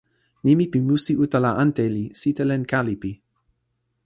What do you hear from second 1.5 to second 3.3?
ante li "sitelen Kalipi".